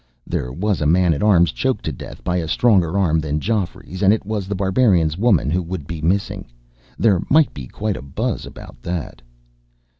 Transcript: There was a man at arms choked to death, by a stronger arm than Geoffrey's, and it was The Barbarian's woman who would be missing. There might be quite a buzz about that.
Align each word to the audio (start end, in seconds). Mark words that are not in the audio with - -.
There 0.25 0.51
was 0.51 0.81
a 0.81 0.87
man 0.87 1.13
at 1.13 1.21
arms 1.21 1.51
choked 1.51 1.85
to 1.85 1.91
death, 1.91 2.23
by 2.23 2.37
a 2.37 2.47
stronger 2.47 2.97
arm 2.97 3.19
than 3.19 3.39
Geoffrey's, 3.39 4.01
and 4.01 4.11
it 4.11 4.25
was 4.25 4.47
The 4.47 4.55
Barbarian's 4.55 5.15
woman 5.15 5.51
who 5.51 5.61
would 5.61 5.85
be 5.85 6.01
missing. 6.01 6.47
There 6.97 7.21
might 7.29 7.53
be 7.53 7.67
quite 7.67 7.97
a 7.97 8.01
buzz 8.01 8.47
about 8.47 8.81
that. 8.81 9.21